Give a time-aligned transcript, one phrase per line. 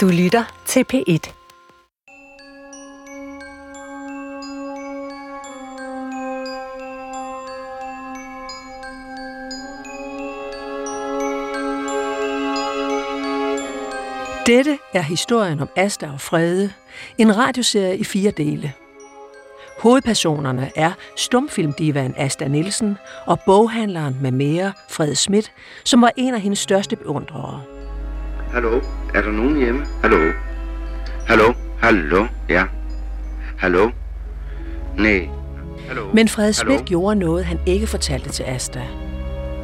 [0.00, 1.32] Du lytter til P1.
[14.46, 16.72] Dette er historien om Asta og Frede,
[17.18, 18.72] en radioserie i fire dele.
[19.78, 22.96] Hovedpersonerne er stumfilmdivaen Asta Nielsen
[23.26, 25.52] og boghandleren med mere, Fred Schmidt,
[25.84, 27.79] som var en af hendes største beundrere.
[28.52, 28.80] Hallo,
[29.14, 29.86] er der nogen hjemme?
[30.02, 30.32] Hallo?
[31.28, 31.52] Hallo?
[31.82, 32.26] Hallo?
[32.48, 32.64] Ja.
[33.58, 33.90] Hallo?
[34.98, 35.28] Nej.
[35.88, 36.10] Hallo?
[36.14, 38.80] Men Fred Schmidt gjorde noget, han ikke fortalte til Asta.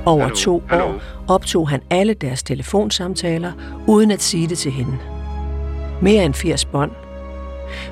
[0.05, 0.35] Over Hallo?
[0.37, 0.85] to Hallo?
[0.85, 3.53] år optog han alle deres telefonsamtaler,
[3.87, 4.99] uden at sige det til hende.
[6.03, 6.91] Mere end 80 bånd.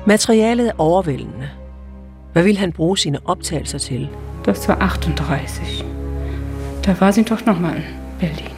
[0.05, 1.49] Materialet er overvældende.
[2.33, 4.09] Hvad ville han bruge sine optagelser til?
[4.45, 5.85] Das war 38.
[6.85, 7.83] Da war sie doch noch mal in
[8.19, 8.53] Berlin.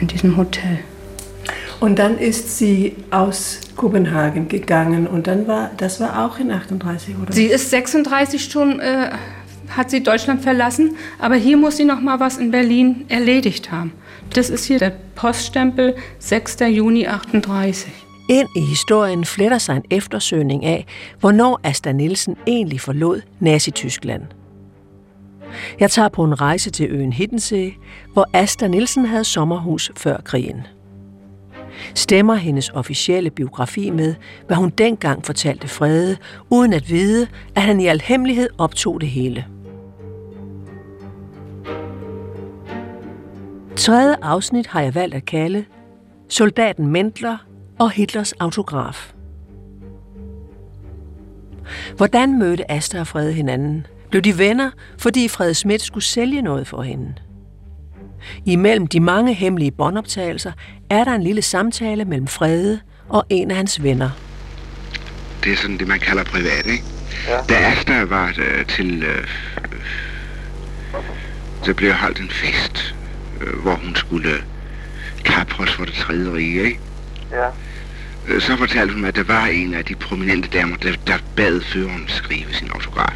[0.00, 0.78] In diesem Hotel.
[1.80, 7.14] Und dann ist sie aus Kopenhagen gegangen und dann war, das war auch in 38,
[7.22, 7.32] oder?
[7.32, 9.10] Sie ist 36 schon, äh,
[9.68, 13.92] hat sie Deutschland verlassen, aber hier muss sie noch mal was in Berlin erledigt haben.
[14.34, 16.56] Das ist hier der Poststempel 6.
[16.68, 17.92] Juni 38.
[18.28, 20.86] Ind i historien fletter sig en eftersøgning af,
[21.20, 24.22] hvornår Asta Nielsen egentlig forlod Nazi-Tyskland.
[25.80, 27.72] Jeg tager på en rejse til øen Hiddensee,
[28.12, 30.66] hvor Asta Nielsen havde sommerhus før krigen.
[31.94, 34.14] Stemmer hendes officielle biografi med,
[34.46, 36.16] hvad hun dengang fortalte Frede,
[36.50, 39.46] uden at vide, at han i al hemmelighed optog det hele.
[43.76, 45.64] Tredje afsnit har jeg valgt at kalde
[46.28, 47.36] Soldaten Mendler
[47.78, 49.12] og Hitlers autograf.
[51.96, 53.86] Hvordan mødte Asta og Frede hinanden?
[54.10, 57.14] Blev de venner, fordi Frede Schmidt skulle sælge noget for hende?
[58.46, 60.52] Imellem de mange hemmelige båndoptagelser
[60.90, 64.10] er der en lille samtale mellem Frede og en af hans venner.
[65.44, 66.84] Det er sådan det, man kalder privat, ikke?
[67.28, 67.36] Ja.
[67.48, 69.02] Da Asta var øh, til...
[69.02, 69.26] Øh,
[71.62, 72.94] så blev holdt en fest,
[73.40, 74.30] øh, hvor hun skulle
[75.24, 76.80] kapres for det tredje rige, ikke?
[77.32, 77.46] Ja.
[78.28, 81.18] Øh, Så fortalte hun mig, at der var en af de prominente damer, der, der
[81.36, 83.14] bad føreren skrive sin autograf.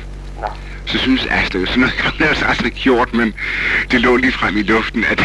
[0.92, 3.34] Så synes jo sådan noget, har hun ellers aldrig gjort, men
[3.90, 5.20] det lå lige frem i luften, at,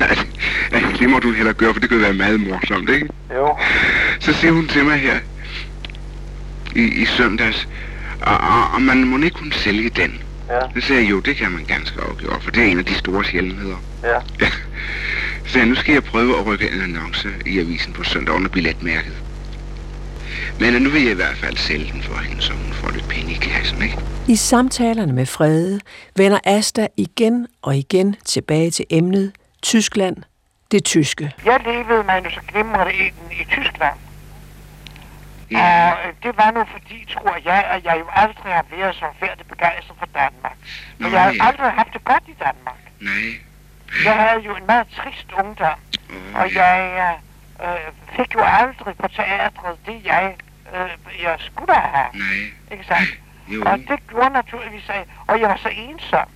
[0.00, 0.26] at,
[0.72, 3.08] at det må du hellere gøre, for det kunne være meget morsomt, ikke?
[3.34, 3.56] Jo.
[4.20, 5.18] Så siger hun til mig her
[6.76, 7.68] i, i søndags,
[8.20, 10.22] og, og, og man må ikke kunne sælge den.
[10.48, 10.80] Ja.
[10.80, 12.94] Så sagde jeg, jo, det kan man ganske afgjort, for det er en af de
[12.94, 13.76] store sjældenheder.
[14.02, 14.18] Ja.
[14.40, 14.50] Ja.
[15.44, 18.34] Så sagde jeg, nu skal jeg prøve at rykke en annonce i avisen på søndag
[18.34, 19.22] under billetmærket.
[20.60, 23.08] Men nu vil jeg i hvert fald sælge den for hende, så hun får lidt
[23.08, 23.98] penge i kassen, ikke?
[24.28, 25.80] I samtalerne med Frede
[26.16, 30.16] vender Asta igen og igen tilbage til emnet Tyskland,
[30.70, 31.32] det tyske.
[31.44, 33.96] Jeg levede mig nu så glimrende ind i Tyskland.
[35.50, 38.94] Ja, Og øh, det var nu fordi, tror jeg, at jeg jo aldrig har været
[38.94, 40.56] så færdig begejstret for Danmark.
[40.98, 42.80] Men Nå, jeg har aldrig haft det godt i Danmark.
[43.00, 43.30] nej.
[44.04, 45.78] Jeg havde jo en meget trist ungdom,
[46.10, 46.66] Åh, og ja.
[47.02, 47.16] jeg
[47.62, 50.36] øh, fik jo aldrig på teatret det, jeg,
[50.74, 52.08] øh, jeg skulle have.
[52.14, 52.52] Nej.
[52.72, 53.18] Ikke sandt?
[53.48, 53.62] Jo.
[53.66, 56.28] Og det gjorde naturligvis, at og jeg var så ensom.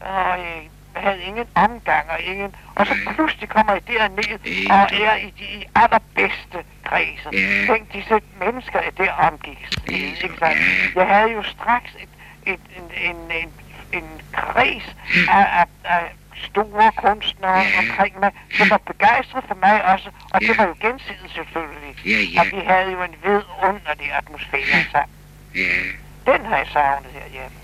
[0.00, 2.54] Og jeg havde ingen omgang og ingen...
[2.74, 7.28] Og så pludselig kommer jeg derned og er i de allerbedste kredse.
[7.32, 7.72] Ja.
[7.72, 9.68] Tænk, disse mennesker, der omgik.
[9.88, 10.40] Ikke sandt?
[10.40, 11.00] ja.
[11.00, 12.08] Jeg havde jo straks et,
[12.46, 13.52] et, en, en, en,
[13.92, 14.96] en kreds
[15.28, 20.10] af, af, af store kunstnere omkring mig, som var begejstret for mig også.
[20.34, 21.94] Og det var jo gensidigt selvfølgelig.
[22.38, 25.16] Og vi havde jo en vidunderlig atmosfære sammen.
[25.54, 27.56] Ja, Den har jeg savnet herhjemme.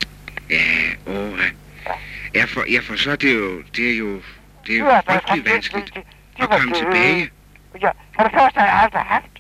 [0.50, 0.62] ja,
[1.06, 1.38] åh.
[2.34, 4.22] Ja, for, ja, for så er det jo, det er jo,
[4.66, 6.00] det er jo Ja, frygtelig vanskeligt de-
[6.36, 7.30] de- at komme tilbage.
[7.80, 9.34] Ja, for det første har jeg aldrig haft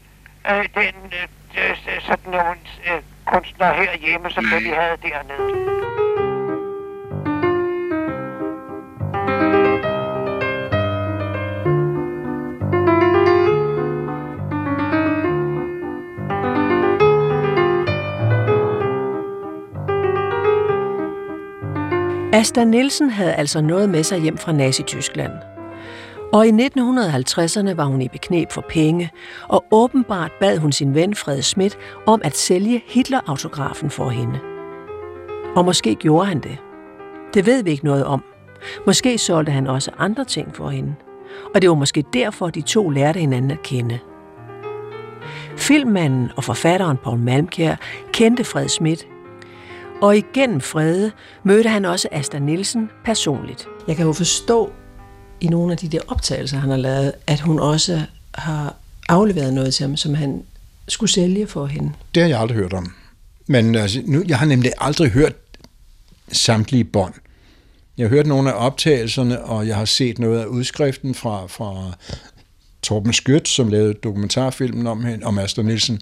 [0.50, 0.94] øh, den,
[1.58, 5.79] øh, øh, sådan nogle øh, kunstnere herhjemme, som det vi havde dernede.
[22.40, 25.32] Asta Nielsen havde altså noget med sig hjem fra Nazi-Tyskland.
[26.32, 29.10] Og i 1950'erne var hun i beknep for penge,
[29.48, 34.40] og åbenbart bad hun sin ven Fred Schmidt om at sælge Hitler-autografen for hende.
[35.56, 36.58] Og måske gjorde han det.
[37.34, 38.29] Det ved vi ikke noget om.
[38.86, 40.94] Måske solgte han også andre ting for hende.
[41.54, 43.98] Og det var måske derfor, de to lærte hinanden at kende.
[45.56, 47.76] Filmmanden og forfatteren Paul Malmkjær
[48.12, 49.06] kendte Fred Schmidt,
[50.02, 51.10] og igennem Frede
[51.44, 53.66] mødte han også Asta Nielsen personligt.
[53.88, 54.72] Jeg kan jo forstå
[55.40, 58.02] i nogle af de der optagelser, han har lavet, at hun også
[58.34, 58.74] har
[59.08, 60.42] afleveret noget til ham, som han
[60.88, 61.92] skulle sælge for hende.
[62.14, 62.92] Det har jeg aldrig hørt om.
[63.46, 65.32] Men altså, nu, jeg har nemlig aldrig hørt
[66.32, 67.14] samtlige bånd.
[67.98, 71.92] Jeg har hørt nogle af optagelserne, og jeg har set noget af udskriften fra, fra
[72.82, 76.00] Torben Skødt, som lavede dokumentarfilmen om, hende, om Astrid Nielsen.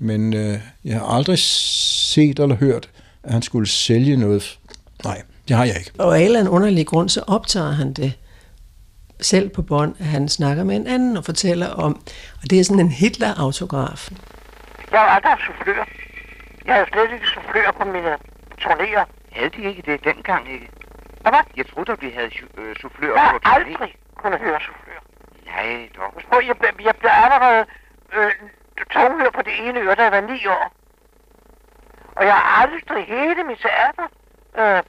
[0.00, 2.90] Men øh, jeg har aldrig set eller hørt,
[3.22, 4.58] at han skulle sælge noget.
[5.04, 5.90] Nej, det har jeg ikke.
[5.98, 8.12] Og af en eller anden underlig grund, så optager han det
[9.20, 12.02] selv på bånd, at han snakker med en anden og fortæller om,
[12.42, 14.10] og det er sådan en Hitler-autograf.
[14.92, 15.88] Jeg har aldrig soufflør.
[16.66, 18.14] Jeg havde slet ikke soufflør på mine
[18.62, 19.04] turnéer.
[19.32, 20.68] Havde de ikke det dengang, ikke?
[21.28, 21.46] Hvad var?
[21.56, 23.66] Jeg troede, at vi havde øh, soufflør Jeg på har turné.
[23.66, 25.00] aldrig kunnet høre soufflør.
[25.46, 26.12] Nej, dog.
[26.14, 27.66] Husk på, jeg, jeg blev allerede
[28.12, 28.32] øh,
[28.90, 30.72] tunghør på det ene øre, da jeg var ni år.
[32.16, 34.06] Og jeg har aldrig hele mit teater
[34.58, 34.82] øh,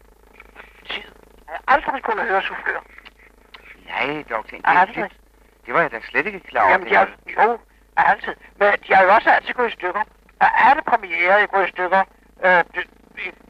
[0.89, 1.11] tid.
[1.47, 2.81] Jeg har aldrig kunnet høre soufflør.
[3.85, 4.43] Nej, dog.
[4.51, 4.95] Det, Aldrig.
[4.95, 5.11] det,
[5.65, 6.71] det var jeg da slet ikke klar over.
[6.71, 7.07] Jamen, det jeg,
[7.37, 7.59] jo,
[7.97, 8.35] altid.
[8.59, 10.03] Men de har jo også altid gået i stykker.
[10.41, 12.03] Er alle premiere, jeg går i stykker,
[12.45, 12.63] øh,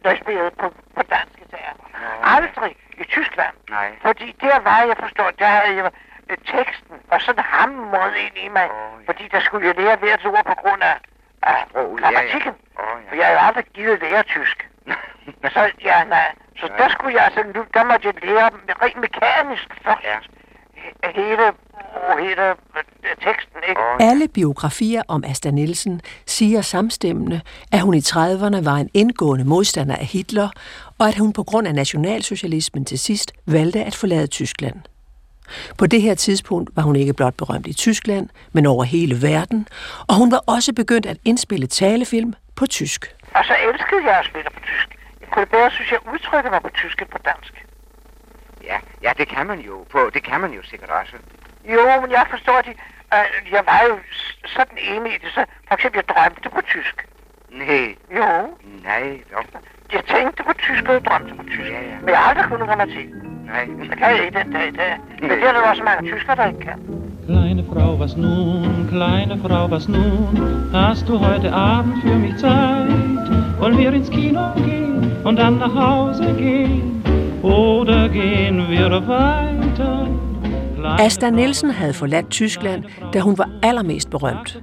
[0.04, 1.04] når jeg spillede på, på
[1.52, 2.36] danske teater.
[2.36, 3.56] Aldrig i Tyskland.
[3.70, 3.90] Nej.
[4.02, 5.92] Fordi der var, jeg forstår, der havde jeg
[6.30, 8.68] øh, teksten, og sådan hamret ind i mig.
[8.72, 9.12] Åh, ja.
[9.12, 10.98] Fordi der skulle jeg lære hvert ord på grund af,
[11.44, 12.14] af Sproget, ja, ja.
[12.14, 12.54] grammatikken.
[12.80, 13.10] Åh, ja.
[13.10, 14.70] For jeg jo aldrig givet lære tysk.
[15.56, 16.32] Så, ja, nej.
[16.60, 16.78] Så Nej.
[16.78, 20.04] der skulle jeg altså, nu, der måtte jeg lære dem rent mekanisk først.
[20.04, 20.18] Ja.
[21.04, 21.52] He- Hele,
[22.20, 22.56] hele
[23.24, 23.82] teksten, ikke?
[24.00, 27.42] Alle biografier om Asta Nielsen siger samstemmende,
[27.72, 30.50] at hun i 30'erne var en indgående modstander af Hitler,
[31.00, 34.76] og at hun på grund af nationalsocialismen til sidst valgte at forlade Tyskland.
[35.78, 39.68] På det her tidspunkt var hun ikke blot berømt i Tyskland, men over hele verden,
[40.08, 43.16] og hun var også begyndt at indspille talefilm på tysk.
[43.36, 44.88] Og så elskede jeg at spille på tysk.
[45.22, 47.66] Jeg kunne bedre, synes jeg, udtrykke mig på tysk end på dansk.
[48.72, 49.76] Ja, ja, det kan man jo.
[49.92, 51.16] På, det kan man jo sikkert også.
[51.74, 52.74] Jo, men jeg forstår det.
[53.16, 53.96] Uh, jeg var jo
[54.56, 55.30] sådan enig i det.
[55.36, 56.98] Så for eksempel, jeg drømte på tysk.
[57.62, 57.88] Nej,
[58.18, 58.30] Jo,
[58.90, 59.46] nej, dog.
[59.94, 61.70] jeg tænkte på tysk, og jeg drømte på tysk.
[61.76, 61.96] Ja, ja.
[62.04, 63.08] Men jeg har aldrig kunnet grammatik.
[63.54, 63.66] Nej.
[63.90, 64.94] Det kan jeg ikke den dag i dag.
[65.22, 66.78] Men det er der også mange tyskere, der ikke kan.
[67.28, 70.34] Kleine Frau, was nun, kleine Frau, was nun?
[70.74, 73.28] Hast du heute Abend für mich Zeit?
[73.60, 77.04] Wollen wir ins Kino gehen und dann nach Hause gehen?
[77.44, 80.08] Oder gehen wir weiter?
[81.00, 82.84] Asta Nielsen havde forladt Tyskland,
[83.14, 84.58] da hun var allermest berømt.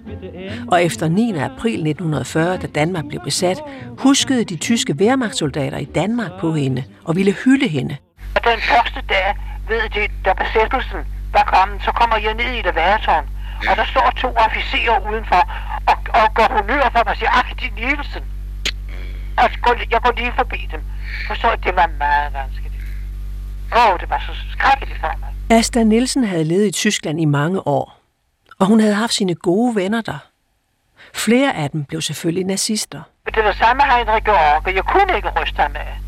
[0.72, 1.32] Og efter 9.
[1.32, 3.58] april 1940, da Danmark blev besat,
[3.98, 7.96] huskede de tyske Wehrmachtssoldater i Danmark på hende og ville hylde hende.
[8.34, 9.36] Og den første dag,
[9.68, 11.00] ved de, da besættelsen
[11.32, 13.26] var kommet, så kommer jeg ned i det værtårn.
[13.70, 15.42] Og der står to officerer udenfor
[15.90, 18.22] og, og går honør for mig og siger, ach, de Nielsen.
[19.38, 20.80] Og så går, jeg går lige forbi dem.
[21.26, 22.74] Forstår I, det var meget vanskeligt.
[23.76, 25.58] Åh, oh, det var så skrækkeligt for mig.
[25.58, 28.00] Asta Nielsen havde levet i Tyskland i mange år,
[28.58, 30.18] og hun havde haft sine gode venner der.
[31.14, 33.02] Flere af dem blev selvfølgelig nazister.
[33.24, 34.74] Men det var samme Heinrich George.
[34.74, 35.98] Jeg kunne ikke ryste ham af.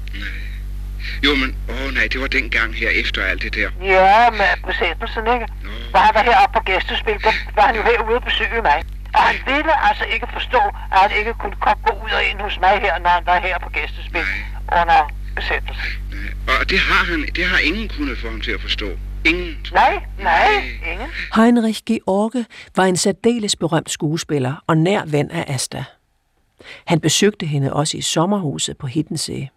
[1.25, 3.71] Jo, men, åh nej, det var dengang her efter alt det der.
[3.83, 5.47] Ja, med besættelsen, ikke?
[5.91, 8.79] Hvor han var heroppe på gæstespil, der var han jo herude og besøge mig.
[9.15, 10.63] Og han ville altså ikke forstå,
[10.93, 13.41] at han ikke kunne komme gå ud og ind hos mig her, når han var
[13.41, 14.27] her på gæstespil
[14.81, 15.91] under besættelsen.
[16.11, 16.59] Nej.
[16.61, 18.89] Og det har han, det har ingen kunnet få ham til at forstå.
[19.25, 19.67] Ingen.
[19.73, 20.53] Nej, nej,
[20.93, 21.09] ingen.
[21.37, 22.45] Heinrich George
[22.77, 25.85] var en særdeles berømt skuespiller og nær ven af Asta.
[26.85, 29.49] Han besøgte hende også i sommerhuset på Hiddensee.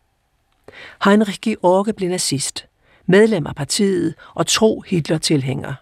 [1.03, 2.65] Heinrich George blev nazist,
[3.05, 5.73] medlem af partiet og tro Hitler-tilhænger.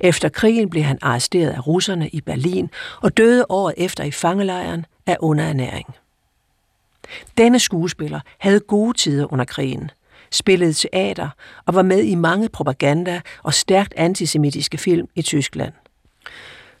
[0.00, 2.70] Efter krigen blev han arresteret af russerne i Berlin
[3.02, 5.94] og døde året efter i fangelejren af underernæring.
[7.38, 9.90] Denne skuespiller havde gode tider under krigen,
[10.30, 11.28] spillede teater
[11.66, 15.72] og var med i mange propaganda- og stærkt antisemitiske film i Tyskland.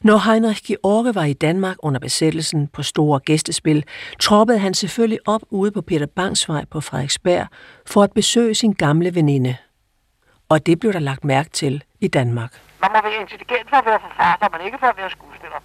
[0.02, 3.84] Når Heinrich George var i Danmark under besættelsen på store gæstespil,
[4.20, 7.46] troppede han selvfølgelig op ude på Peter Bangs vej på Frederiksberg
[7.86, 9.56] for at besøge sin gamle veninde.
[10.48, 12.60] Og det blev der lagt mærke til i Danmark.
[12.82, 15.60] Man må være intelligent for at være forfatter, men ikke for at være skuespiller.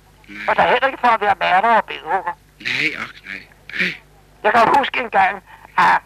[0.48, 2.34] Og der er heller ikke for at være maler og billedhugger.
[2.60, 3.42] Nej, og nej.
[4.44, 5.44] Jeg kan huske en gang,
[5.78, 5.98] at...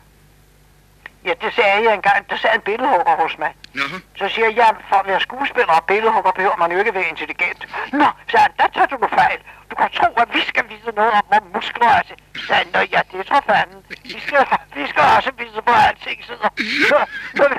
[1.25, 2.29] Ja, det sagde jeg en gang.
[2.29, 3.51] Der sad en billedhugger hos mig.
[3.73, 3.83] Nå,
[4.19, 7.09] Så siger jeg, ja, for at være skuespiller og billedhugger behøver man jo ikke være
[7.09, 7.61] intelligent.
[7.93, 9.39] Nå, så han, der tager du fejl.
[9.69, 12.01] Du kan tro, at vi skal vide noget om, hvor muskler er.
[12.07, 12.13] Så
[12.47, 13.79] sagde han, ja, det tror fanden.
[14.03, 16.49] Vi skal, vi skal også vide, hvor alting sidder.
[16.91, 17.03] Når,
[17.49, 17.57] når,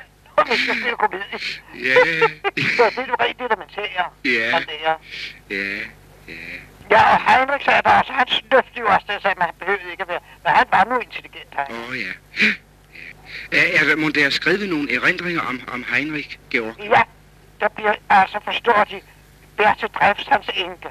[0.51, 1.39] vi skal spille komedie.
[1.87, 1.95] ja,
[2.77, 4.05] Så det er jo rent elementære.
[4.25, 4.51] Ja.
[4.71, 4.97] lærer.
[5.51, 5.79] ja,
[6.29, 6.35] ja.
[6.91, 10.03] Ja, og Heinrich sagde der også, han snøfte jo også det, sagde, man behøvede ikke
[10.03, 10.21] at være.
[10.45, 11.67] Men han var nu intelligent, han.
[11.71, 12.13] Åh, ja.
[13.53, 16.75] Er, er der, må der skrevet nogle erindringer om, om Heinrich Georg?
[16.81, 17.03] Ja,
[17.61, 19.01] der bliver, altså forstår de,
[19.57, 20.89] Berthe Drefts, hans enke.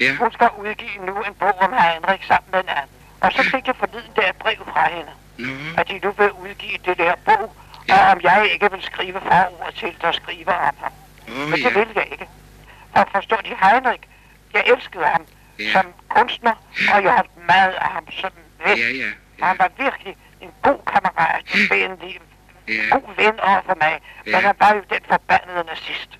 [0.00, 0.16] Ja.
[0.16, 2.96] Hun skal udgive nu en bog om Heinrich sammen med en anden.
[3.20, 6.30] Og så fik jeg forleden der et brev fra hende, Nå, at de nu vil
[6.32, 7.56] udgive det der bog,
[7.92, 10.92] og om jeg ikke vil skrive forord til, der skriver om ham.
[11.28, 11.78] åh Men det ja.
[11.78, 12.28] vil jeg ikke.
[12.96, 14.02] For forstår de Heinrich,
[14.54, 15.26] jeg elskede ham
[15.58, 15.72] Ja.
[15.72, 16.54] som kunstner,
[16.94, 18.30] og jeg haft meget af ham som
[18.66, 18.78] ven.
[18.78, 19.10] Ja, ja.
[19.40, 22.20] Og han var virkelig en god kammerat, en venlig,
[22.68, 22.82] Ja.
[22.90, 24.00] god ven over for mig.
[24.26, 24.30] Ja.
[24.32, 26.10] Men han var jo den forbandede nazist.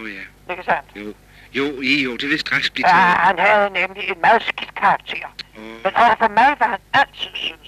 [0.00, 0.20] Åh ja.
[0.50, 0.90] Ikke sandt?
[0.96, 1.14] Jo.
[1.54, 2.94] Jo, jo, det vil straks blive Ja,
[3.28, 5.26] han havde nemlig en meget skidt karakter.
[5.56, 7.58] Åh, Men over for mig var han altid sød.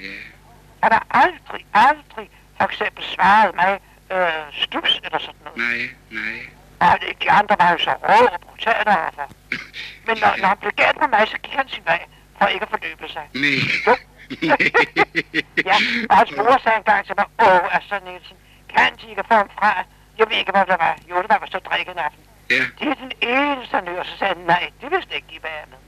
[0.00, 0.06] ja.
[0.82, 3.80] Han har aldrig, aldrig for eksempel svaret mig
[4.12, 5.58] øh, stups eller sådan noget.
[5.58, 6.98] Nej, nej.
[7.00, 9.30] Det- de andre var jo så rå og brutale overfor.
[10.06, 12.02] Men når, når han blev galt med mig, så gik han sin vej
[12.38, 13.24] for ikke at forløbe sig.
[13.44, 13.58] Nej.
[13.86, 13.96] Jo.
[15.64, 15.76] Ja,
[16.10, 18.36] og hans mor sagde engang til mig, åh, Astrid Nielsen,
[18.74, 19.84] kan de ikke få ham fra?
[20.18, 20.96] Jeg ved ikke, hvad det var.
[21.10, 22.22] Jo, det var vist at drikke en aften.
[22.50, 24.04] Ja, Det er den eneste, han hører.
[24.04, 25.78] Så sagde han, nej, det vidste ikke, de var med.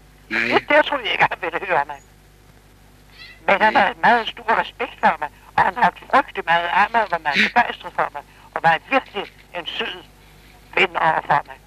[0.41, 0.59] nej.
[0.59, 1.97] Det, der tror jeg ikke, han ville høre mig.
[3.47, 7.19] Men han en meget stor respekt for mig, han har haft frygtelig meget og var
[7.19, 8.23] meget begejstret for mig,
[8.54, 9.25] og var virkelig
[9.59, 9.97] en sød
[10.75, 11.59] ven over for mig.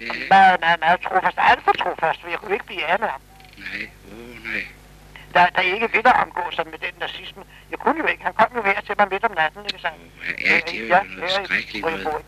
[0.00, 1.38] Ja, Meget, meget, meget trofast.
[1.50, 3.20] Alt for trofast, for jeg kunne ikke blive af med ham.
[3.58, 3.82] nej.
[4.12, 4.62] Åh, nej.
[5.34, 7.42] Der, der ikke ville omgå sig med den nazisme.
[7.70, 8.22] Jeg kunne jo ikke.
[8.24, 10.02] Han kom jo her til mig midt om natten, ikke sandt?
[10.46, 12.24] Ja, det er jo noget her i skrækkeligt noget.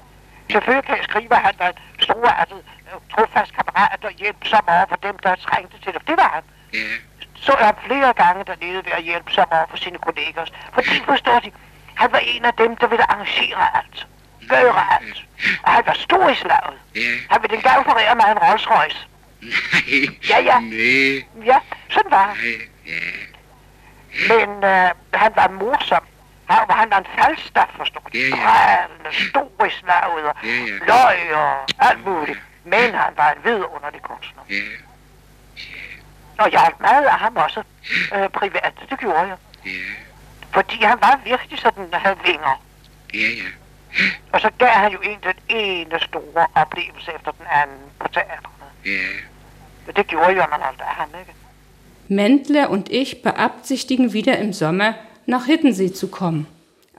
[0.53, 4.97] Selvfølgelig kan jeg skrive, at han en storartet, øh, trofast kammerat og hjælpsom over for
[4.97, 6.03] dem, der trængte til det.
[6.09, 6.43] Det var han.
[6.75, 6.87] Ja,
[7.41, 10.45] Så ham flere gange dernede ved at hjælpe sig over for sine kolleger.
[10.75, 11.51] Fordi, forstår de,
[11.95, 14.07] han var en af dem, der ville arrangere alt.
[14.49, 15.25] Gøre alt.
[15.63, 16.75] Og han var stor i slaget.
[16.97, 17.01] ja.
[17.31, 19.07] Han ville engang forrære mig en Rolls Royce.
[19.43, 20.17] Nej.
[20.31, 20.59] Ja, ja.
[20.61, 21.47] Nej.
[21.47, 21.59] Ja,
[21.91, 22.37] sådan var han.
[22.87, 22.93] Ja.
[24.29, 26.05] Men øh, han var morsom.
[26.49, 28.19] Han, han var en faldstaff, forstår du.
[28.19, 28.37] Ja, ja.
[28.37, 30.79] Pralende, stor i slaget og Ja, ja.
[30.91, 32.39] løg og alt muligt.
[32.65, 34.43] Men han var en vidunderlig kunstner.
[34.51, 34.55] Ja.
[36.39, 37.63] Og jeg holdt meget af ham også
[38.15, 38.73] øh, privat.
[38.91, 39.37] Det gjorde jeg.
[39.67, 39.71] Ja.
[40.53, 42.63] Fordi han var virkelig sådan, der havde vinger.
[43.15, 43.49] Ja, ja.
[44.33, 48.67] Og så gav han jo en den ene store oplevelse efter den anden på teaterne.
[48.87, 49.93] Ja.
[49.97, 51.33] Det gjorde jo, at man af ham, ikke?
[52.09, 54.93] Mendler und ich beabsichtigen wieder im Sommer
[55.27, 56.47] nach Hiddensee zu kommen.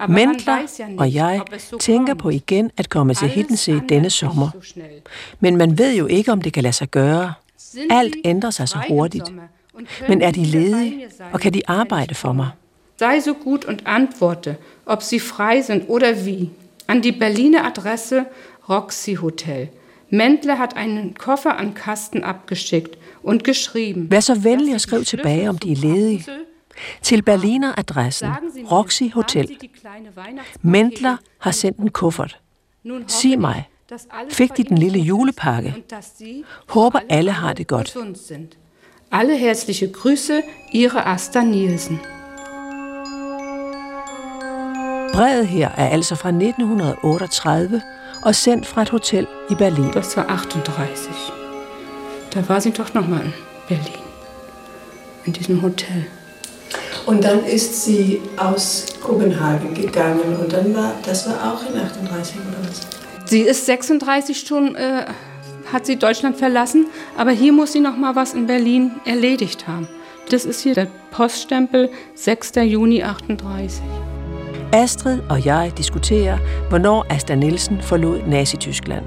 [0.08, 0.58] Mendler
[0.98, 1.42] og jeg
[1.80, 4.50] tænker på igen at komme til ändert denne sommer.
[5.40, 7.34] Men man ved jo ikke, om det kan lade sig gøre.
[7.90, 9.34] Alt ændrer sig så hurtigt.
[10.08, 12.50] Men er de ledige, og kan de arbejde for mig?
[13.00, 16.50] Sei so gut und antworte, ob Sie frei sind oder wie.
[16.88, 18.26] An die Berliner Adresse
[18.70, 19.70] Roxy Hotel.
[20.10, 24.12] Mendler hat einen Koffer an Kasten abgeschickt und geschrieben.
[24.12, 26.26] Vær så venlig dass og Sie skriv die tilbage, om de er ledige.
[27.02, 28.30] Til Berliner-adressen
[28.72, 29.58] Roxy Hotel.
[30.62, 32.40] Mendler har sendt en kuffert.
[33.08, 33.64] Sig mig,
[34.30, 35.76] fik de den lille julepakke?
[36.68, 37.98] Håber alle har det godt.
[39.12, 40.42] Alle herzliche Grüße,
[40.74, 42.00] Ihre Asta Nielsen.
[45.14, 47.82] Brevet her er altså fra 1938
[48.22, 49.92] og sendt fra et hotel i Berlin.
[49.94, 51.12] Das war 38.
[52.34, 53.34] Da war sie doch noch mal in
[53.68, 54.02] Berlin.
[55.26, 56.06] In diesem Hotel.
[57.06, 62.36] Und dann ist sie aus Kopenhagen gegangen und dann war, das war auch in 38
[62.36, 63.01] oder was?
[63.32, 65.06] Sie ist 36 schon, äh,
[65.72, 69.88] hat sie Deutschland verlassen, aber hier muss sie noch mal was in Berlin erledigt haben.
[70.30, 72.52] Das ist hier der Poststempel 6.
[72.56, 73.82] Juni 38.
[74.74, 76.38] Astrid og jeg diskuterer,
[76.70, 79.06] hvornår Asta Nielsen forlod Nazi-Tyskland.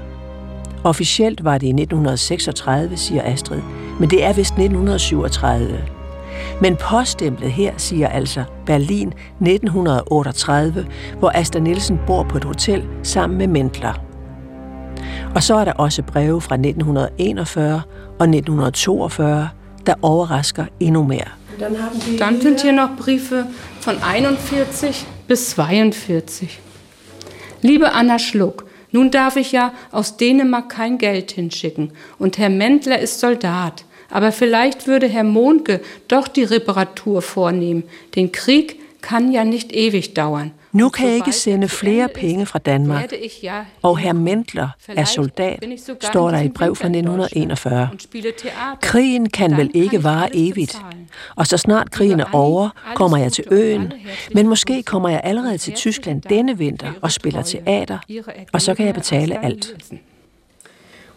[0.83, 3.61] Officielt var det i 1936, siger Astrid,
[3.99, 5.83] men det er vist 1937.
[6.61, 10.87] Men poststemplet her siger altså Berlin 1938,
[11.19, 14.04] hvor Asta Nielsen bor på et hotel sammen med Mendler.
[15.35, 17.81] Og så er der også breve fra 1941
[18.19, 19.49] og 1942,
[19.85, 21.27] der overrasker endnu mere.
[22.19, 23.45] Dann sind hier noch Briefe
[23.81, 26.59] von 41 bis 42.
[27.61, 32.99] Liebe Anna Schluck, nun darf ich ja aus Dänemark kein Geld hinschicken und Herr Mendler
[32.99, 33.85] ist Soldat.
[34.11, 37.83] Aber vielleicht würde Herr Mohnke doch die Reparatur vornehmen.
[38.15, 40.51] Den Krieg kann ja nicht ewig dauern.
[40.75, 43.13] Nu kan jeg ikke sende er flere penge fra Danmark,
[43.81, 45.63] og herr Mendler er soldat,
[46.01, 47.79] står der i et brev fra diesem Winter in 1941.
[47.79, 48.77] Deutschland und spiele Theater.
[48.81, 50.81] Krigen kan vel ikke vare evigt,
[51.35, 53.93] og så snart krigen er over, kommer jeg til øen,
[54.33, 57.97] men måske kommer jeg allerede til Tyskland denne vinter og spiller teater,
[58.53, 59.93] og så kan jeg betale alt.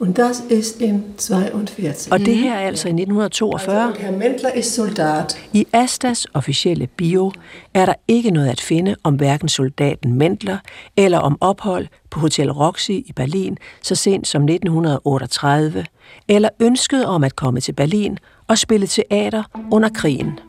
[0.01, 2.13] Und das ist in 42.
[2.13, 3.87] Og det her er altså i 1942.
[3.87, 5.39] Und Herr Mendler ist Soldat.
[5.53, 7.33] I Astas officielle bio
[7.75, 10.59] er der ikke noget at finde om hverken soldaten Mendler
[10.97, 15.85] eller om ophold på Hotel Roxy i Berlin så sent som 1938,
[16.29, 20.41] eller ønsket om at komme til Berlin og spille teater under krigen.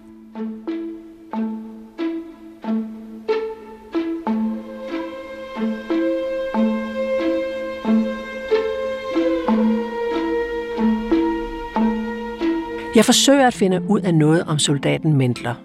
[12.95, 15.55] Jeg forsøger at finde ud af noget om soldaten Mendler.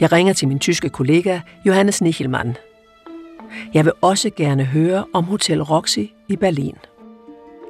[0.00, 2.56] Jeg ringer til min tyske kollega Johannes Nichelmann.
[3.74, 6.76] Jeg vil også gerne høre om Hotel Roxy i Berlin.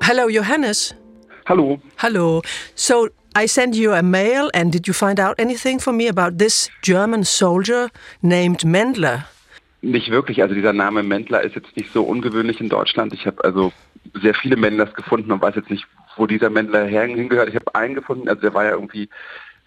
[0.02, 0.96] Hello, Johannes.
[1.46, 1.76] Hallo.
[2.00, 2.40] Hello.
[2.74, 3.08] So
[3.42, 6.70] I sent you a mail, and did you find out anything for me about this
[6.86, 7.88] German soldier
[8.20, 9.18] named Mendler?
[9.82, 10.42] Nicht wirklich.
[10.42, 13.12] Also dieser Name Mendler ist jetzt nicht so ungewöhnlich in Deutschland.
[13.12, 13.72] Ich habe also
[14.22, 15.84] sehr viele Mendlers gefunden und weiß jetzt nicht,
[16.16, 17.48] wo dieser Mendler hingehört.
[17.48, 19.08] Ich habe einen gefunden, also der war ja irgendwie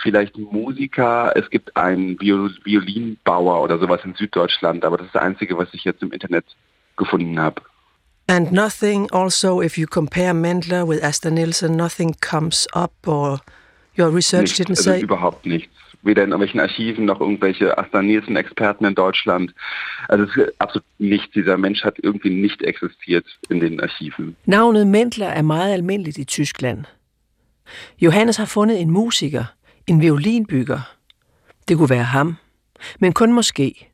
[0.01, 1.33] vielleicht Musiker.
[1.35, 5.69] Es gibt einen Viol Violinbauer oder sowas in Süddeutschland, aber das ist das Einzige, was
[5.73, 6.45] ich jetzt im Internet
[6.97, 7.61] gefunden habe.
[8.27, 13.41] And nothing also, if you compare Mendler with Asta Nielsen, nothing comes up or
[13.97, 15.01] your research Nichts, didn't also say?
[15.01, 15.73] überhaupt nichts.
[16.01, 19.53] Weder in irgendwelchen Archiven noch irgendwelche Asta Nielsen-Experten in Deutschland.
[20.09, 21.31] Also es ist absolut nichts.
[21.33, 24.35] Dieser Mensch hat irgendwie nicht existiert in den Archiven.
[24.45, 26.85] Navnet Mendler er meget almindeligt i Tyskland.
[28.01, 29.45] Johannes har fundet en musiker,
[29.87, 30.79] en violinbygger.
[31.67, 32.35] Det kunne være ham,
[32.99, 33.89] men kun måske.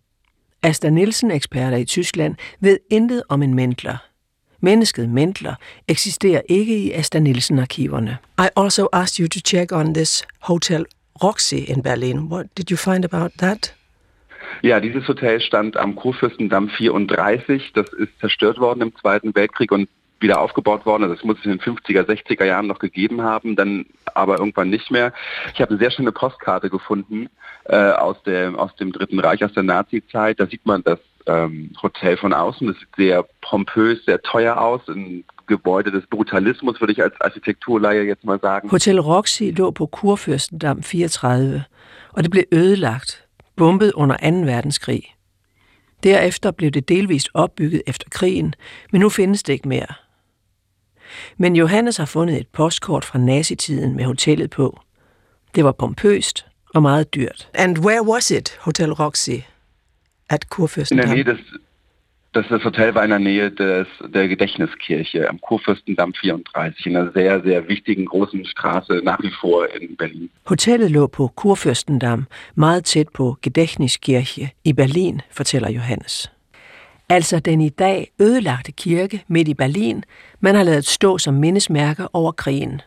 [0.63, 3.97] Asta Nielsen, eksperter i Tyskland, ved intet om en Mendler.
[4.59, 5.55] Mennesket Mendler
[5.87, 8.17] eksisterer ikke i Asta Nielsen-arkiverne.
[8.39, 10.85] I also asked you to check on this Hotel
[11.21, 12.29] Roxy in Berlin.
[12.29, 13.73] What did you find about that?
[14.61, 17.73] Ja, dieses Hotel stand am Kurfürstendamm 34.
[17.73, 21.03] Das ist zerstört worden im Zweiten Weltkrieg und wieder aufgebaut worden.
[21.03, 24.69] Also das muss es in den 50er, 60er Jahren noch gegeben haben, dann aber irgendwann
[24.69, 25.13] nicht mehr.
[25.53, 27.29] Ich habe eine sehr schöne Postkarte gefunden
[27.65, 30.39] äh, aus, dem, aus dem Dritten Reich, aus der Nazi-Zeit.
[30.39, 32.67] Da sieht man das ähm, Hotel von außen.
[32.67, 34.81] Das sieht sehr pompös, sehr teuer aus.
[34.87, 38.71] Ein Gebäude des Brutalismus, würde ich als Architekturleihe jetzt mal sagen.
[38.71, 41.63] Hotel Roxy lå på Kurfürstendamm 34,
[42.13, 44.25] og det blev ødelagt, bombet under 2.
[44.45, 45.15] verdenskrig.
[46.03, 48.53] Derefter blev det delvist opbygget efter krigen,
[48.91, 49.93] men nu findes det ikke mere.
[51.37, 54.79] Men Johannes har fundet et postkort fra nazitiden med hotellet på.
[55.55, 57.49] Det var pompøst og meget dyrt.
[57.53, 59.39] And where was it, Hotel Roxy?
[60.27, 61.09] At In der Kurfürstendamm?
[61.11, 61.39] Nähe des,
[62.33, 67.11] das, das Hotel war in der Nähe des, der Gedächtniskirche am Kurfürstendamm 34, in einer
[67.11, 70.29] sehr, sehr wichtigen großen Straße nach wie vor in Berlin.
[70.49, 76.31] Hotellet lå på Kurfürstendamm, meget tæt på Gedächtniskirche i Berlin, fortæller Johannes.
[77.09, 80.03] Altså den i dag ødelagte kirke midt i Berlin,
[80.39, 82.81] man har lavet stå som mindesmærker over krigen.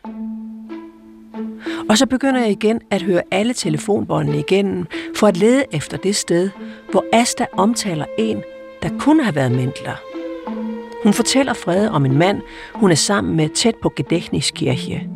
[1.89, 6.15] Og så begynder jeg igen at høre alle telefonbåndene igennem for at lede efter det
[6.15, 6.49] sted,
[6.91, 8.43] hvor Asta omtaler en,
[8.83, 9.95] der kunne have været Mendler.
[11.03, 12.41] Hun fortæller Frede om en mand,
[12.73, 15.09] hun er sammen med tæt på Gedächtniskirche.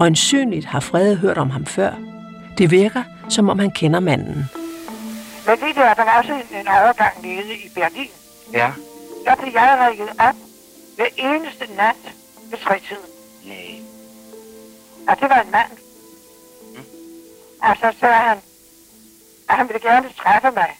[0.00, 1.92] Og ansynligt har Frede hørt om ham før.
[2.58, 4.44] Det virker, som om han kender manden.
[5.46, 8.10] Men ved du, at der var også en, en overgang nede i Berlin.
[8.52, 8.70] Ja.
[9.24, 10.34] Der blev jeg rækket op
[10.96, 12.14] hver eneste nat
[12.50, 13.10] ved trætiden.
[13.46, 13.85] Nej.
[15.08, 15.70] Og det var en mand.
[17.62, 18.38] Og så sagde han,
[19.48, 20.78] at han ville gerne træffe mig.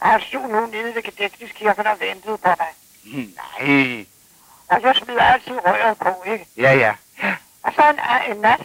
[0.00, 2.72] Og han stod nu nede ved Gedægtiskirken og ventede på mig.
[3.04, 4.06] Nej.
[4.68, 6.46] Og jeg smider altid røret på, ikke?
[6.56, 6.94] Ja, ja.
[7.62, 8.60] Og så en, en nat,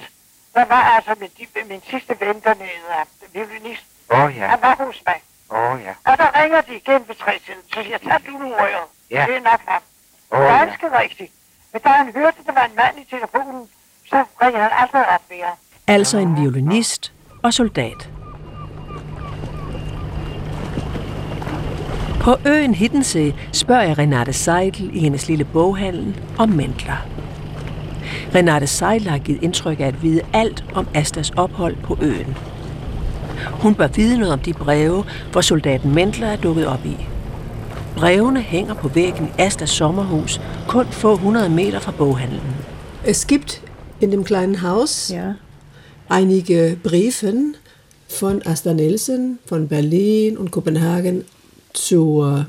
[0.54, 3.84] der var altså min, de- min sidste ven dernede, violinist.
[4.10, 4.48] Åh, oh, ja.
[4.48, 5.22] Han var hos mig.
[5.50, 5.94] Åh, oh, ja.
[6.04, 8.88] Og der ringer de igen ved trætiden, så siger jeg, tag du nu røret.
[9.10, 9.26] Ja.
[9.28, 9.82] Det er nok ham.
[10.32, 10.66] Åh, oh, ja.
[10.66, 11.32] Ganske rigtigt.
[11.74, 13.70] Men da han hørte, at der var en mand i telefonen,
[15.88, 18.10] Altså en violinist og soldat.
[22.20, 27.06] På øen Hiddensee spørger jeg Renate Seidel i hendes lille boghandel om Mendler.
[28.36, 32.38] Renate Seidel har givet indtryk af at vide alt om Astas ophold på øen.
[33.52, 36.98] Hun bør vide noget om de breve, hvor soldaten Mendler er dukket op i.
[37.96, 42.56] Brevene hænger på væggen i Astas sommerhus, kun få hundrede meter fra boghandlen.
[43.06, 43.71] Es gibt
[44.04, 45.36] in dem kleinen Haus Ja.
[46.10, 47.56] einige Briefen
[48.08, 51.24] von Asta Nielsen, von Berlin und Kopenhagen
[51.74, 52.46] zur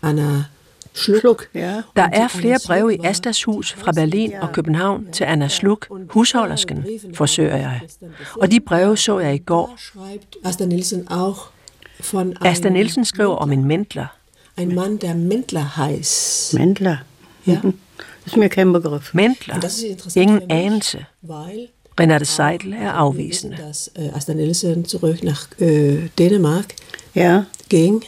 [0.00, 0.48] Anna
[0.94, 1.48] Schluck.
[1.54, 1.82] Ja.
[1.96, 6.84] Der er flere breve i Astas hus fra Berlin og København til Anna Sluk, husholdersken,
[7.14, 7.80] forsøger jeg.
[8.40, 9.76] Og de breve så jeg i går.
[10.44, 11.38] Asta Nielsen auch
[12.12, 14.06] von Asta Nielsen skriver om en Mendler.
[14.58, 16.54] ein Mann, der Mendler heißt.
[16.54, 16.96] Mendler.
[17.46, 17.60] Ja.
[18.24, 19.14] Das ist mir kein Begriff.
[19.14, 19.60] Mendler.
[20.14, 20.42] Ingen.
[21.22, 21.68] Weil
[22.00, 23.56] Renate Seidel er afvisende.
[23.56, 26.74] dass äh, Asta Nielsen zurück nach äh, Dänemark
[27.14, 28.02] Ja, ging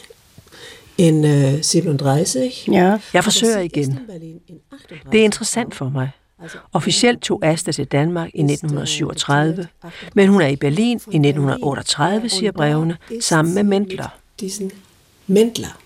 [0.97, 2.67] in äh, 37.
[2.71, 2.99] ja.
[3.13, 3.99] Jeg forsøger igen.
[5.11, 6.09] Det er interessant for mig.
[6.73, 9.67] Officielt tog Asta til Danmark i 1937,
[10.13, 14.07] men hun er i Berlin i 1938, siger brevene, sammen med Mendler.
[14.39, 14.71] Diesen
[15.27, 15.79] Mendler.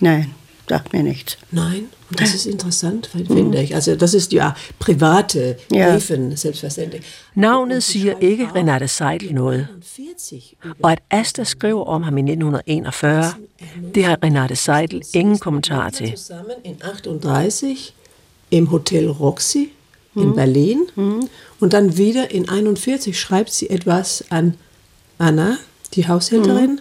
[0.00, 0.34] Nein,
[0.68, 1.38] sagt mir nichts.
[1.50, 3.74] Nein, und das ist interessant, finde ich.
[3.74, 5.90] Also das ist ja private Ja.
[5.92, 7.02] Briefen, selbstverständlich.
[7.34, 12.20] Navnet siger ikke Renate Seidel noget, 40 über og at Asta skriver om ham i
[12.20, 13.34] 1941,
[13.94, 16.12] det har Renate Seidel ingen kommentar til.
[16.16, 17.94] zusammen in 38
[18.50, 19.68] im Hotel Roxy
[20.16, 20.78] in Berlin
[21.60, 24.54] und dann wieder in 41 schreibt sie etwas an
[25.18, 25.56] Anna,
[25.94, 26.80] die Haushälterin.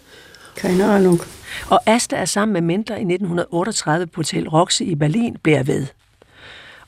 [0.56, 1.22] Keine Ahnung.
[1.70, 5.88] Og Asta er sammen med Mendler i 1938 på Hotel Roxy i Berlin, bliver ved.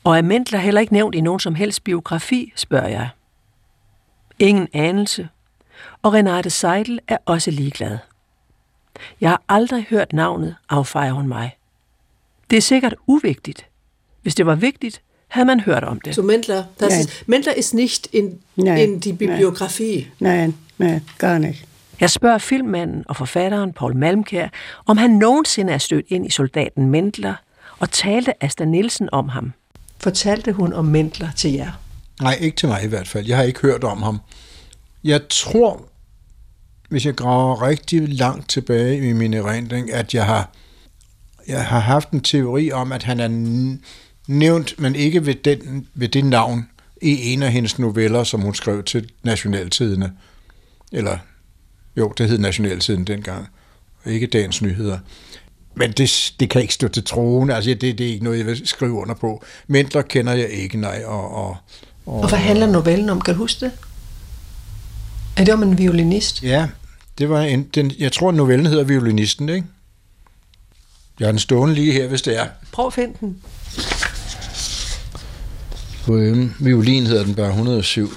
[0.04, 3.08] Og er Mendler heller ikke nævnt i nogen som helst biografi, spørger jeg.
[4.38, 5.28] Ingen anelse.
[6.02, 7.98] Og Renate Seidel er også ligeglad.
[9.20, 11.56] Jeg har aldrig hørt navnet, affejer hun mig.
[12.50, 13.66] Det er sikkert uvigtigt.
[14.22, 16.14] Hvis det var vigtigt, havde man hørt om det.
[16.14, 19.12] So Mendler, das ist, Mendler ist nicht in, Nein, in die.
[19.12, 20.06] Bibliografie.
[20.18, 21.64] Nein, nein, gar nicht.
[22.00, 24.48] Jeg spørger filmmanden og forfatteren Paul Malmkjær,
[24.86, 27.34] om han nogensinde er stødt ind i soldaten Mendler,
[27.78, 29.52] og talte Asta Nielsen om ham.
[29.98, 31.70] Fortalte hun om Mendler til jer?
[32.22, 33.26] Nej, ikke til mig i hvert fald.
[33.26, 34.20] Jeg har ikke hørt om ham.
[35.04, 35.84] Jeg tror,
[36.88, 40.50] hvis jeg graver rigtig langt tilbage i min erindring, at jeg har,
[41.48, 43.28] jeg har haft en teori om, at han er
[44.28, 46.68] nævnt, men ikke ved, den, ved det navn,
[47.02, 50.12] i en af hendes noveller, som hun skrev til Nationaltidene.
[50.92, 51.18] Eller,
[51.96, 53.48] jo, det hed Nationaltiden dengang.
[54.06, 54.98] Ikke Dagens Nyheder.
[55.76, 57.50] Men det, det kan ikke stå til troen.
[57.50, 59.44] Altså, det, det er ikke noget, jeg vil skrive under på.
[59.66, 61.02] Mendler kender jeg ikke, nej.
[61.06, 61.56] Og, og,
[62.06, 63.20] og, Og hvad handler novellen om?
[63.20, 63.72] Kan du huske det?
[65.36, 66.42] Er det om en violinist?
[66.42, 66.68] Ja,
[67.18, 69.66] det var en, den, jeg tror, novellen hedder Violinisten, ikke?
[71.20, 72.46] Jeg har den stående lige her, hvis det er.
[72.72, 73.42] Prøv at finde den.
[76.04, 76.54] Poem.
[76.60, 78.10] Violin hedder den bare 107.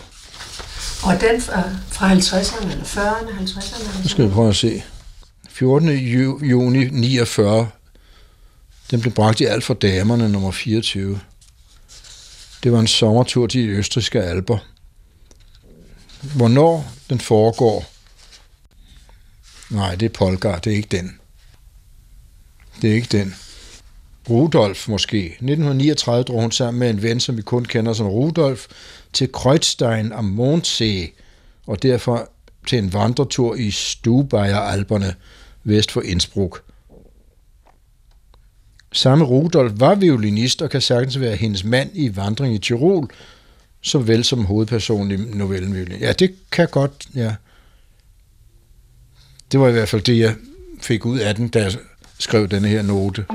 [1.03, 4.01] Og den fra, fra 50'erne eller 40'erne, 50'erne?
[4.03, 4.83] Nu skal vi prøve at se.
[5.49, 5.89] 14.
[5.89, 7.69] Ju, juni 49.
[8.91, 11.19] Den blev bragt i alt for damerne, nummer 24.
[12.63, 14.57] Det var en sommertur til de østriske alber.
[16.21, 17.85] Hvornår den foregår?
[19.69, 21.19] Nej, det er Polgar, det er ikke den.
[22.81, 23.35] Det er ikke den.
[24.29, 25.25] Rudolf måske.
[25.25, 28.67] 1939 drog hun sammen med en ven, som vi kun kender som Rudolf,
[29.13, 31.09] til Kreuzstein am Mondsee,
[31.67, 32.29] og derfor
[32.67, 35.13] til en vandretur i Stubaier-alperne
[35.63, 36.63] vest for Innsbruck.
[38.91, 43.09] Samme Rudolf var violinist og kan sagtens være hendes mand i Vandring i Tirol,
[43.81, 45.99] såvel som hovedperson i novellen Violin.
[45.99, 47.35] Ja, det kan godt, ja.
[49.51, 50.35] Det var i hvert fald det, jeg
[50.81, 51.71] fik ud af den, da jeg
[52.19, 53.25] skrev denne her note.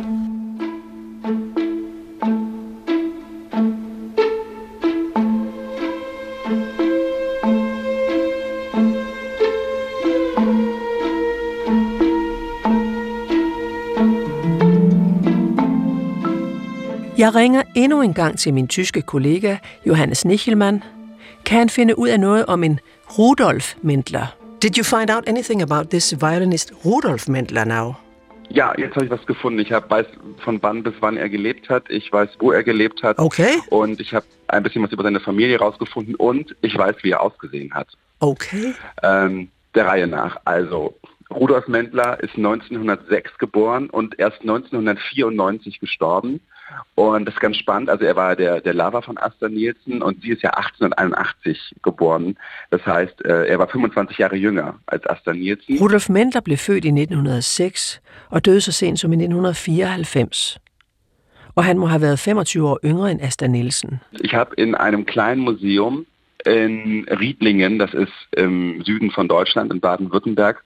[17.22, 19.56] Jeg ringer endnu en gang til min tyske kollega
[19.86, 20.82] Johannes Nichelmann.
[21.44, 22.80] Kan han finde ud af noget om en
[23.18, 24.26] Rudolf Mendler?
[24.62, 27.94] Did you find out anything about this violinist Rudolf Mendler now?
[28.50, 29.58] Ja, jetzt habe ich was gefunden.
[29.60, 30.06] Ich hab, weiß
[30.44, 31.84] von wann bis wann er gelebt hat.
[31.88, 33.18] Ich weiß, wo er gelebt hat.
[33.18, 33.54] Okay.
[33.70, 37.20] Und ich habe ein bisschen was über seine Familie rausgefunden und ich weiß, wie er
[37.20, 37.88] ausgesehen hat.
[38.18, 38.74] Okay.
[39.02, 40.36] Ähm, der Reihe nach.
[40.44, 40.94] Also,
[41.30, 46.40] Rudolf Mendler ist 1906 geboren und erst 1994 gestorben.
[46.94, 47.88] Und das ist ganz spannend.
[47.90, 52.36] Also er war der, der Lava von Asta Nielsen und sie ist ja 1881 geboren.
[52.70, 55.78] Das heißt, äh, er war 25 Jahre jünger als Asta Nielsen.
[55.78, 60.58] Rudolf Mendler blev født i 1906 og døde så sent som i 1994.
[61.54, 64.00] Og han må have været 25 år yngre end Asta Nielsen.
[64.24, 66.06] Ich habe in einem kleinen Museum
[66.46, 70.56] in Riedlingen, das ist im Süden von Deutschland, in Baden-Württemberg,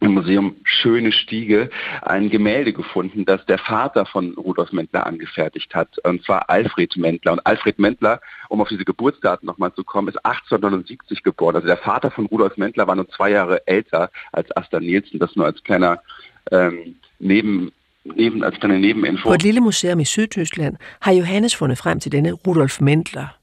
[0.00, 1.70] im Museum Schöne Stiege,
[2.02, 7.32] ein Gemälde gefunden, das der Vater von Rudolf Mendler angefertigt hat, und zwar Alfred Mendler.
[7.32, 11.56] Und Alfred Mendler, um auf diese Geburtsdaten nochmal zu kommen, ist 1879 geboren.
[11.56, 15.18] Also der Vater von Rudolf Mendler war nur zwei Jahre älter als Asta Nielsen.
[15.18, 16.00] Das nur als kleiner
[16.52, 17.72] ähm, Neben,
[18.04, 19.28] neben, als kleine Nebeninfo.
[19.28, 23.38] På et lille museum i Sydtyskland har Johannes fundet frem til denne Rudolf Mendler.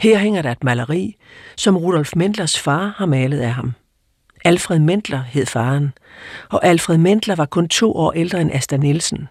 [0.00, 1.16] Her hænger der et maleri,
[1.56, 3.72] som Rudolf Mendlers far har malet af ham.
[4.44, 5.92] Alfred Mendler hed faren,
[6.48, 9.28] og Alfred Mendler var kun to år ældre end Asta Nielsen.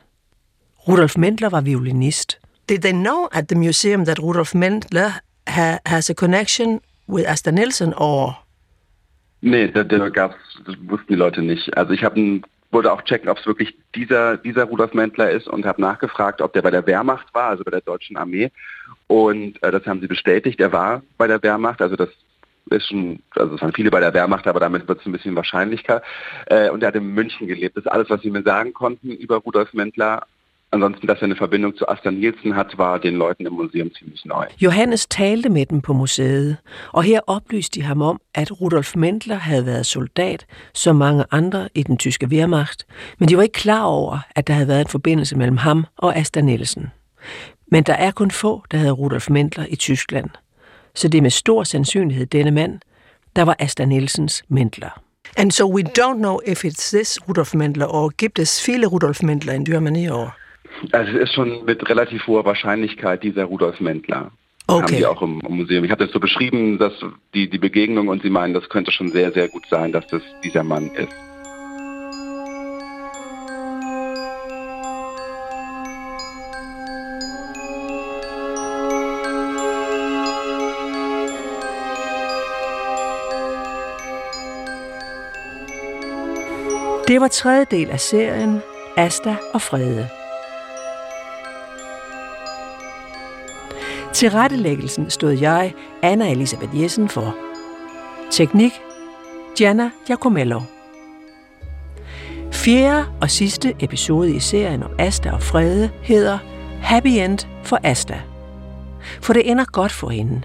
[0.88, 5.12] Rudolf Mendler var violinist, did they know at the museum that Rudolf Mendler
[5.47, 8.43] ha, has a connection with Asta Nielsen or?
[9.41, 11.78] Nee, das, das, gab's, das wussten die Leute nicht.
[11.78, 15.65] Also ich habe wollte auch checken, ob es wirklich dieser, dieser Rudolf Mendler ist und
[15.65, 18.52] habe nachgefragt, ob der bei der Wehrmacht war, also bei der deutschen Armee.
[19.08, 20.60] Und äh, das haben sie bestätigt.
[20.60, 22.10] Er war bei der Wehrmacht, also das
[22.69, 25.36] ist schon, also es waren viele bei der Wehrmacht, aber damit wird es ein bisschen
[25.36, 26.02] wahrscheinlicher.
[26.47, 27.78] Äh, und er hat in München gelebt.
[27.78, 30.23] Das ist alles, was sie mir sagen konnten über Rudolf Mendler.
[30.71, 34.26] Ansonsten, dass er eine Verbindung zu Asta Nielsen hat, war den Leuten im museum ziemlich
[34.26, 34.47] neu.
[34.58, 36.58] Johannes talte med dem på museet,
[36.91, 41.69] og her oplyste de ham om, at Rudolf Mendler havde været soldat, som mange andre
[41.76, 42.88] i den tyske Wehrmacht,
[43.19, 46.15] men de var ikke klar over, at der havde været en forbindelse mellem ham og
[46.15, 46.91] Asta Nielsen.
[47.67, 50.30] Men der er kun få, der havde Rudolf Mendler i Tyskland,
[50.95, 52.79] så det er med stor sandsynlighed denne mand,
[53.36, 55.01] der var Asta Nielsens Mendler.
[55.38, 59.23] And so we don't know if it's this Rudolf Mendler or gibt es viele Rudolf
[59.23, 60.36] Mendler in Germany or?
[60.93, 64.32] Also es ist schon mit relativ hoher Wahrscheinlichkeit dieser Rudolf Mendler.
[64.67, 64.82] Okay.
[64.82, 65.84] Haben die auch im, im Museum.
[65.84, 66.93] Ich habe das so beschrieben, dass
[67.34, 70.21] die, die Begegnung und sie meinen, das könnte schon sehr, sehr gut sein, dass das
[70.43, 71.13] dieser Mann ist.
[87.13, 88.62] Det var tredje del af serien
[88.97, 90.10] Asta og Frede.
[94.13, 97.36] Til rettelæggelsen stod jeg, Anna Elisabeth Jessen, for.
[98.32, 98.71] Teknik,
[99.58, 100.62] Gianna Giacomello.
[102.52, 106.38] Fjerde og sidste episode i serien om Asta og Frede hedder
[106.82, 108.21] Happy End for Asta.
[109.21, 110.41] For det ender godt for hende.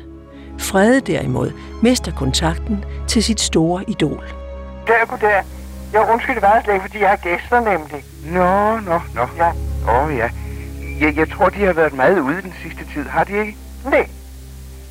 [0.59, 1.51] Frede derimod
[1.83, 4.25] mister kontakten til sit store idol.
[4.87, 5.58] Der, goddag.
[5.93, 8.05] Jeg undskylder bare slet fordi jeg har gæster nemlig.
[8.25, 9.27] Nå, nå, nå.
[9.37, 9.51] Ja.
[9.89, 10.29] Åh oh, ja.
[11.01, 13.09] Jeg, jeg tror, de har været meget ude den sidste tid.
[13.09, 13.57] Har de ikke?
[13.85, 14.09] Nej.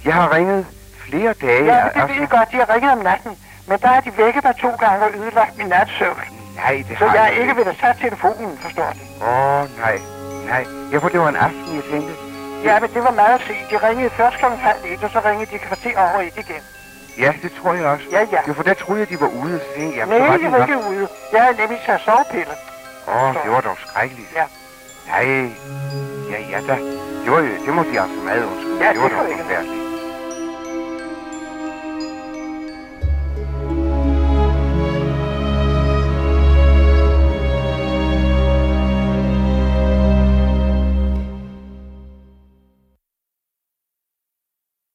[0.06, 0.66] Jeg har ringet
[1.10, 1.66] flere dage.
[1.66, 2.08] Ja, det altså...
[2.08, 2.52] ved jeg godt.
[2.52, 3.32] De har ringet om natten.
[3.68, 6.22] Men der har de vækket mig to gange og ødelagt min natsøvn.
[6.56, 7.42] Nej, det Så har jeg er ikke.
[7.42, 9.26] ikke ved at tage telefonen, forstår du?
[9.26, 9.98] Åh, oh, nej.
[10.48, 10.66] Nej.
[10.92, 12.14] Jeg tror, det var en aften, jeg tænkte.
[12.64, 13.66] Ja, men det var meget sent.
[13.72, 16.64] De ringede først klokken halv et, og så ringede de kvarter over et igen.
[17.20, 18.06] Ja, det tror jeg også.
[18.12, 18.26] Ja, ja.
[18.26, 19.60] Det var for der troede jeg, de var ude.
[19.60, 21.08] Så tænkte jeg, Nej, var de var ikke ude.
[21.34, 22.56] Jeg havde nemlig taget sovepiller.
[23.08, 24.30] Åh, oh, det var dog skrækkeligt.
[24.36, 24.46] Ja.
[25.08, 25.52] Nej.
[26.32, 26.76] Ja, ja da.
[27.24, 28.84] Det, var, jo- det må de altså meget undskylde.
[28.86, 29.87] Ja, det var det dog var ikke forfærdeligt.